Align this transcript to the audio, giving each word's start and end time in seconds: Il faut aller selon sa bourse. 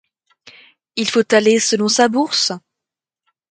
Il 0.95 1.07
faut 1.07 1.31
aller 1.31 1.59
selon 1.59 1.87
sa 1.87 2.07
bourse. 2.07 2.53